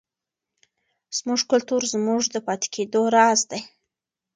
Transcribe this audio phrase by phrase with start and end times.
[1.17, 3.61] زموږ کلتور زموږ د پاتې کېدو راز دی.